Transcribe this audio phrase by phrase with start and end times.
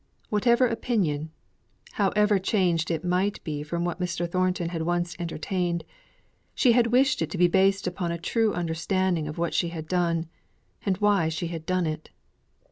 [0.29, 1.29] Whatever opinion
[1.91, 4.27] however changed it might be from what Mr.
[4.27, 5.83] Thornton had once entertained,
[6.55, 9.87] she had wished it to be based upon a true understanding of what she had
[9.87, 10.27] done,
[10.83, 12.09] and why she had done it.